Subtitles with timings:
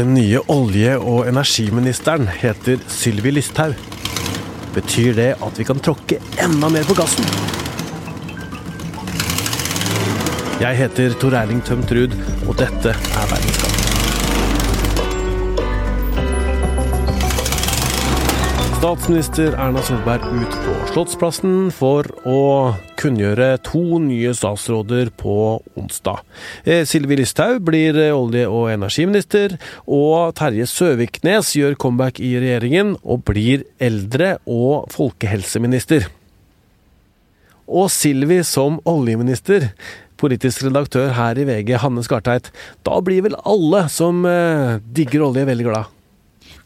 [0.00, 3.74] Den nye olje- og energiministeren heter Sylvi Listhaug.
[4.72, 7.28] Betyr det at vi kan tråkke enda mer på gassen?
[10.60, 12.16] Jeg heter Tor Erling Tømt Ruud,
[12.48, 13.99] og dette er Verdenskamp.
[18.80, 22.38] Statsminister Erna Solberg ut på Slottsplassen for å
[22.96, 25.34] kunngjøre to nye statsråder på
[25.76, 26.22] onsdag.
[26.64, 32.94] Silvi Sylvi Listhaug blir eh, olje- og energiminister, og Terje Søviknes gjør comeback i regjeringen
[33.02, 36.08] og blir eldre- og folkehelseminister.
[37.68, 39.74] Og Sylvi som oljeminister
[40.16, 42.48] politisk redaktør her i VG, Hanne Skarteit.
[42.80, 45.96] Da blir vel alle som eh, digger olje, veldig glad?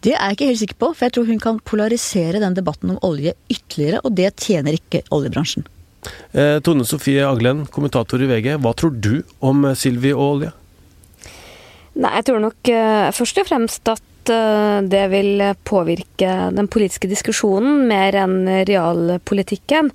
[0.00, 2.94] Det er jeg ikke helt sikker på, for jeg tror hun kan polarisere den debatten
[2.94, 5.66] om olje ytterligere, og det tjener ikke oljebransjen.
[6.32, 8.54] Eh, Tone Sofie Aglen, kommentator i VG.
[8.64, 10.54] Hva tror du om eh, Silvi og olje?
[12.00, 17.10] Nei, jeg tror nok uh, først og fremst at uh, det vil påvirke den politiske
[17.10, 19.90] diskusjonen mer enn realpolitikken.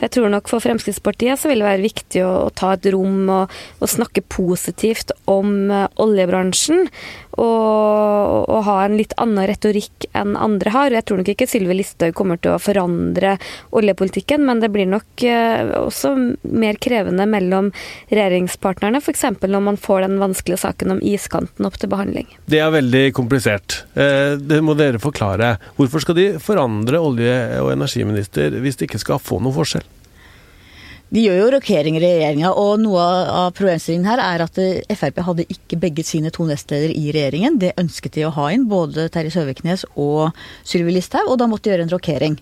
[0.00, 3.28] Jeg tror nok for Fremskrittspartiet så vil det være viktig å, å ta et rom
[3.28, 6.88] og, og snakke positivt om uh, oljebransjen.
[7.40, 10.92] Og, og, ha en litt annen retorikk enn andre har.
[10.92, 13.36] Jeg tror nok ikke Sylvi Listhaug kommer til å forandre
[13.76, 16.14] oljepolitikken, men det blir nok uh, også
[16.50, 17.70] mer krevende mellom
[18.10, 19.24] regjeringspartnerne, f.eks.
[19.46, 22.28] når man får den vanskelige saken om iskanten opp til behandling.
[22.50, 23.82] Det er veldig komplisert.
[23.94, 25.54] Eh, det må dere forklare.
[25.78, 29.86] Hvorfor skal de forandre olje- og energiminister hvis de ikke skal få noe forskjell?
[31.10, 35.18] De gjør jo rokeringer i regjeringa, og noe av problemstillingen her er at eh, Frp
[35.26, 37.58] hadde ikke begge sine to nestledere i regjeringen.
[37.58, 40.30] Det ønsket de å ha inn, både Terje Søviknes og
[40.62, 42.38] Sylvi Listhaug, og da måtte de gjøre en rokering.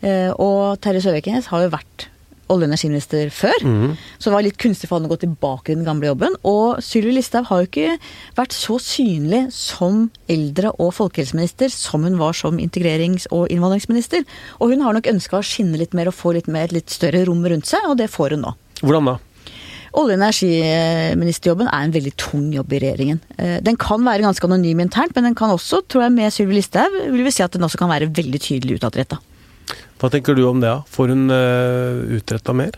[0.00, 2.08] Eh, og Terje Søviknes har jo vært
[2.52, 3.94] olje- og energiminister før, mm.
[4.18, 6.36] så det var litt kunstig for han å gå tilbake i den gamle jobben.
[6.46, 7.96] Og Sylvi Listhaug har jo ikke
[8.38, 14.26] vært så synlig som eldre- og folkehelseminister som hun var som integrerings- og innvandringsminister.
[14.60, 17.24] Og hun har nok ønska å skinne litt mer og få litt mer, litt større
[17.28, 18.54] rom rundt seg, og det får hun nå.
[18.82, 19.18] Hvordan da?
[19.96, 23.20] Olje- og energiministerjobben er en veldig tung jobb i regjeringen.
[23.64, 26.98] Den kan være ganske anonym internt, men den kan også, tror jeg, med Sylvi Listhaug,
[27.14, 29.16] vil vi si at den også kan være veldig tydelig utadretta.
[29.96, 30.72] Hva tenker du om det?
[30.92, 32.76] Får hun uh, utretta mer?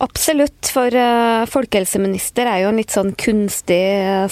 [0.00, 3.82] Absolutt, for uh, folkehelseminister er jo en litt sånn kunstig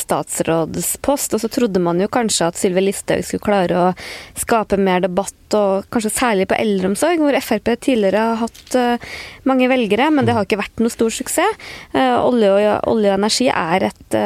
[0.00, 1.34] statsrådspost.
[1.36, 3.90] Og så trodde man jo kanskje at Sylvi Listhaug skulle klare å
[4.32, 9.12] skape mer debatt, og kanskje særlig på eldreomsorg, hvor Frp tidligere har hatt uh,
[9.48, 11.60] mange velgere, men det har ikke vært noe stor suksess.
[11.92, 14.16] Olje, og, olje, og, energi er et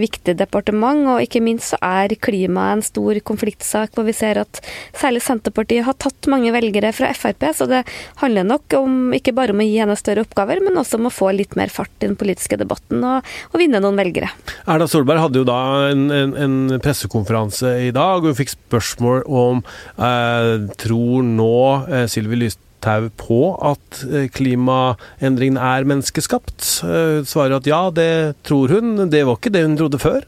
[0.00, 4.60] viktig departement, og ikke minst så er klima en stor konfliktsak, hvor vi ser at
[4.96, 7.84] særlig Senterpartiet har tatt mange velgere fra Frp, så det
[8.22, 11.10] handler nok om, ikke bare om å gi henne større oppgaver, men også også om
[11.10, 14.30] å få litt mer fart i den politiske debatten og, og vinne noen velgere.
[14.64, 15.60] Erna Solberg hadde jo da
[15.90, 19.64] en, en, en pressekonferanse i dag, og hun fikk spørsmål om
[19.98, 21.58] eh, tror nå
[21.90, 26.62] eh, Sylvi Lystad på at eh, klimaendringene er menneskeskapt.
[26.84, 29.08] Hun eh, svarer at ja, det tror hun.
[29.10, 30.22] Det var ikke det hun trodde før.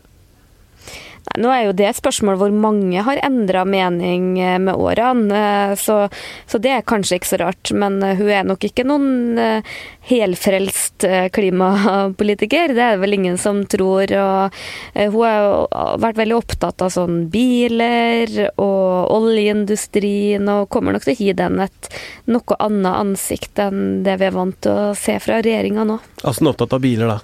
[1.28, 5.76] Nei, nå er jo det et spørsmål hvor mange har endra mening eh, med årene,
[5.80, 6.00] så,
[6.48, 7.72] så, det er kanskje ikke så rart.
[7.76, 9.62] Men hun er nok ikke noen
[10.08, 14.08] helfrelst klimapolitiker, det er det vel ingen som tror.
[14.08, 14.56] Og
[14.96, 21.20] hun har vært veldig opptatt av sånn biler og oljeindustrien, og kommer nok til å
[21.20, 21.90] gi den et
[22.28, 25.98] noe annet ansikt enn det vi er vant til å se fra regjeringa nå.
[26.22, 27.18] Altså hun er opptatt av biler, da?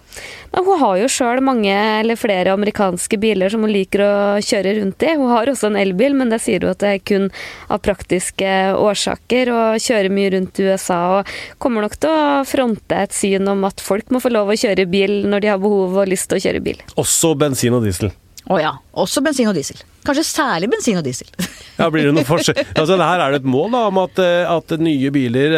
[0.55, 5.05] Hun har jo sjøl mange eller flere amerikanske biler som hun liker å kjøre rundt
[5.07, 5.13] i.
[5.15, 7.29] Hun har også en elbil, men det sier hun at det er kun
[7.69, 8.51] av praktiske
[8.81, 9.53] årsaker.
[9.55, 11.33] Og kjører mye rundt i USA og
[11.63, 14.89] kommer nok til å fronte et syn om at folk må få lov å kjøre
[14.91, 16.85] bil når de har behov og lyst til å kjøre bil.
[17.01, 18.13] Også bensin og diesel?
[18.45, 18.75] Å ja.
[19.01, 19.79] Også bensin og diesel.
[20.05, 21.31] Kanskje særlig bensin og diesel.
[21.81, 22.61] ja, Blir det noe forskjell?
[22.81, 25.57] Altså, her er det et mål da, om at, at nye biler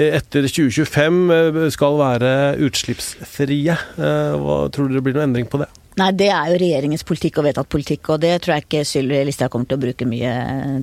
[0.00, 2.32] etter 2025 skal være
[2.64, 3.76] utslippsfrie.
[3.98, 5.68] Hva Tror du det blir noen endring på det?
[5.94, 9.20] Nei, det er jo regjeringens politikk og vedtatt politikk, og det tror jeg ikke Sylvi
[9.28, 10.34] Listhaug kommer til å bruke mye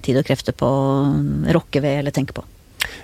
[0.05, 2.45] tid og krefter på å rokke ved eller tenke på.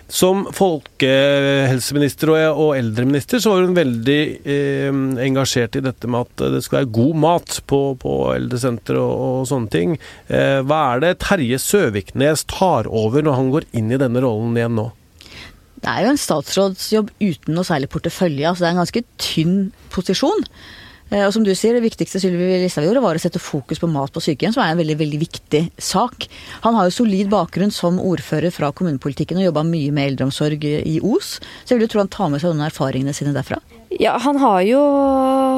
[0.08, 4.88] Som folkehelseminister og eldreminister så var hun veldig eh,
[5.26, 9.42] engasjert i dette med at det skal være god mat på, på eldresentre og, og,
[9.52, 9.98] sånne ting.
[10.32, 14.56] Eh, hva er det Terje Søviknes tar over når han går inn i denne rollen
[14.56, 14.90] igjen nå?
[15.78, 18.48] Det er jo en statsrådsjobb uten noe særlig portefølje.
[18.48, 19.58] altså Det er en ganske tynn
[19.94, 20.48] posisjon.
[21.08, 24.12] Og som du sier, Det viktigste Sylvi Listhaug gjorde, var å sette fokus på mat
[24.12, 26.28] på sykehjem, som er en veldig veldig viktig sak.
[26.66, 31.00] Han har jo solid bakgrunn som ordfører fra kommunepolitikken og jobba mye med eldreomsorg i
[31.00, 33.62] Os, så jeg vil jo tro han tar med seg noen erfaringene sine derfra.
[33.90, 34.80] Ja, han har jo,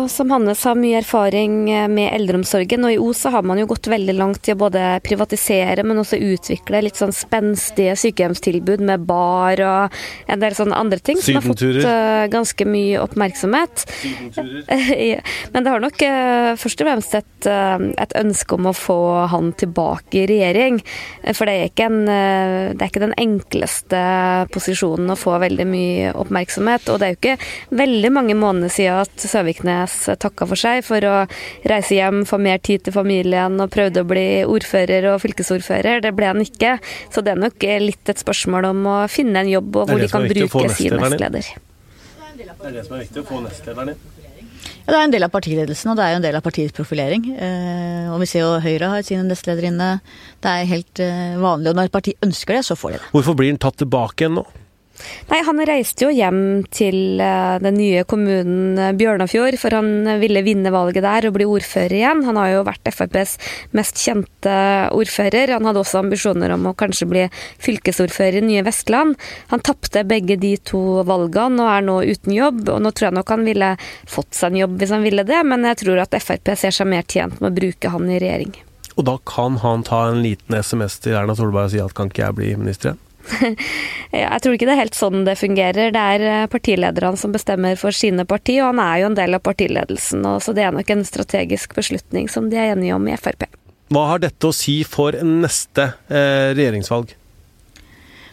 [0.10, 2.84] som Hannes har mye erfaring med eldreomsorgen.
[2.86, 6.20] Og i Os har man jo gått veldig langt i å både privatisere, men også
[6.22, 9.98] utvikle litt sånn spenstige sykehjemstilbud med bar og
[10.30, 11.18] en del sånne andre ting.
[11.18, 13.88] Som har fått uh, ganske mye oppmerksomhet.
[15.56, 19.00] men det har nok uh, først og fremst et, et, ønske om å få
[19.34, 20.80] han tilbake i regjering.
[21.34, 24.06] For det er ikke, en, det er ikke den enkleste
[24.54, 26.94] posisjonen å få veldig mye oppmerksomhet.
[26.94, 27.38] Og det er jo ikke
[27.82, 31.16] veldig mange mange måneder siden at Søviknes takka for seg for å
[31.70, 36.04] reise hjem, få mer tid til familien og prøvde å bli ordfører og fylkesordfører.
[36.06, 36.78] Det ble han ikke.
[37.14, 40.12] Så det er nok litt et spørsmål om å finne en jobb og hvor de
[40.12, 41.52] kan bruke sin nestleder.
[42.40, 44.08] Det er det som er viktig, å få nestlederen inn.
[44.90, 46.76] Ja, det er en del av partiledelsen, og det er jo en del av partiets
[46.76, 47.28] profilering.
[47.36, 49.90] Eh, og vi ser jo Høyre har sine nestledere inne.
[50.42, 51.72] Det er helt eh, vanlig.
[51.72, 53.12] Og når et parti ønsker det, så får de det.
[53.14, 54.46] Hvorfor blir den tatt tilbake igjen nå?
[55.30, 60.44] Nei, Han reiste jo hjem til eh, den nye kommunen eh, Bjørnafjord, for han ville
[60.46, 62.24] vinne valget der og bli ordfører igjen.
[62.28, 63.38] Han har jo vært FrPs
[63.78, 64.56] mest kjente
[64.96, 65.56] ordfører.
[65.56, 67.26] Han hadde også ambisjoner om å kanskje bli
[67.64, 69.18] fylkesordfører i nye Vestland.
[69.54, 72.64] Han tapte begge de to valgene og er nå uten jobb.
[72.68, 73.74] og Nå tror jeg nok han ville
[74.10, 76.90] fått seg en jobb hvis han ville det, men jeg tror at Frp ser seg
[76.90, 78.56] mer tjent med å bruke han i regjering.
[79.00, 82.12] Og da kan han ta en liten SMS til Erna Solberg og si at kan
[82.12, 83.06] ikke jeg bli minister igjen?
[84.12, 85.94] Jeg tror ikke det er helt sånn det fungerer.
[85.96, 89.38] Det er eh, partilederne som bestemmer for sine parti, og han er jo en del
[89.38, 90.26] av partiledelsen.
[90.44, 93.48] Så det er nok en strategisk beslutning som de er enige om i Frp.
[93.90, 97.16] Hva har dette å si for neste eh, regjeringsvalg?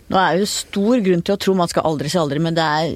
[0.07, 2.55] Nå er det jo stor grunn til å tro, man skal aldri si aldri, men
[2.55, 2.93] det er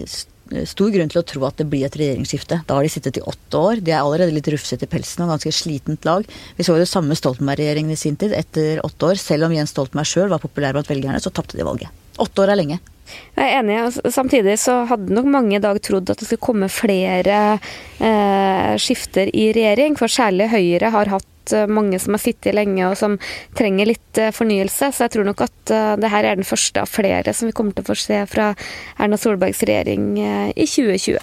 [0.68, 2.60] stor grunn til å tro at det blir et regjeringsskifte.
[2.66, 3.82] Da har de sittet i åtte år.
[3.84, 6.26] De er allerede litt rufsete i pelsen og ganske slitent lag.
[6.56, 9.20] Vi så jo det samme Stoltenberg-regjeringen i sin tid, etter åtte år.
[9.20, 11.92] Selv om Jens Stoltenberg sjøl var populær blant velgerne, så tapte de valget.
[12.20, 12.80] Åtte år er lenge.
[13.40, 13.78] Jeg er enig.
[14.12, 19.30] Samtidig så hadde nok mange i dag trodd at det skulle komme flere eh, skifter
[19.32, 19.96] i regjering.
[19.98, 23.16] For særlig Høyre har hatt eh, mange som har sittet lenge og som
[23.56, 24.90] trenger litt eh, fornyelse.
[24.92, 27.56] Så jeg tror nok at uh, det her er den første av flere som vi
[27.56, 28.52] kommer til å få se fra
[29.00, 31.16] Erna Solbergs regjering i 2020.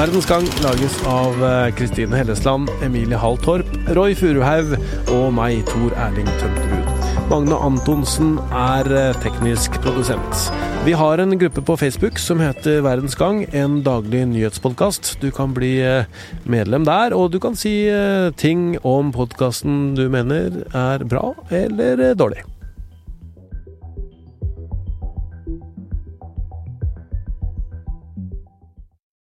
[0.00, 1.36] Verdens Gang lages av
[1.76, 4.76] Kristine Hellesland, Emilie Hall Torp, Roy Furuhaug
[5.12, 6.99] og meg, Tor Erling Tømterud.
[7.30, 8.88] Magne Antonsen er
[9.22, 10.48] teknisk produsent.
[10.82, 15.12] Vi har en gruppe på Facebook som heter Verdens Gang, en daglig nyhetspodkast.
[15.22, 15.76] Du kan bli
[16.42, 17.86] medlem der, og du kan si
[18.34, 22.49] ting om podkasten du mener er bra eller dårlig.